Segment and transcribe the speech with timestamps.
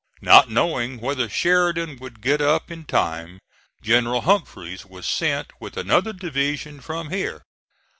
[0.23, 3.37] Not knowing whether Sheridan would get up in time,
[3.83, 7.43] General Humphreys was sent with another division from here.